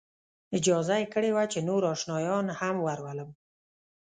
اجازه 0.57 0.95
یې 1.01 1.05
کړې 1.13 1.29
وه 1.33 1.45
چې 1.53 1.59
نور 1.69 1.81
آشنایان 1.93 2.45
هم 2.59 2.75
ورولم. 2.85 3.29